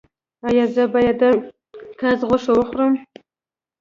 [0.47, 1.23] ایا زه باید د
[1.99, 2.93] قاز غوښه وخورم؟